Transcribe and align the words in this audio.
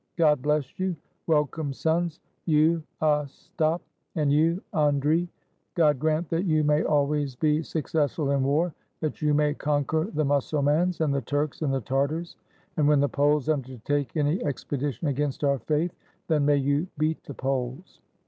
"God 0.17 0.41
bless 0.41 0.79
you: 0.79 0.95
Welcome, 1.27 1.73
sons; 1.73 2.19
you 2.47 2.81
Ostap, 3.03 3.81
and 4.15 4.33
you 4.33 4.59
Andrii. 4.73 5.27
God 5.75 5.99
grant 5.99 6.27
that 6.29 6.45
you 6.45 6.63
may 6.63 6.81
always 6.83 7.35
be 7.35 7.61
successful 7.61 8.31
in 8.31 8.41
war, 8.41 8.73
that 9.01 9.21
you 9.21 9.35
may 9.35 9.53
conquer 9.53 10.05
the 10.05 10.25
Mussulmans 10.25 11.01
and 11.01 11.13
the 11.13 11.21
Turks 11.21 11.61
and 11.61 11.71
the 11.71 11.81
Tartars; 11.81 12.35
and 12.77 12.87
when 12.87 12.99
the 12.99 13.07
Poles 13.09 13.47
undertake 13.47 14.17
any 14.17 14.43
expedition 14.43 15.07
against 15.07 15.43
our 15.43 15.59
faith, 15.59 15.93
then 16.27 16.47
may 16.47 16.57
you 16.57 16.87
beat 16.97 17.23
the 17.25 17.35
Poles. 17.35 18.01